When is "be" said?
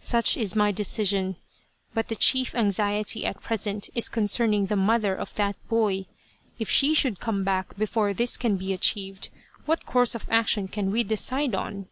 8.56-8.72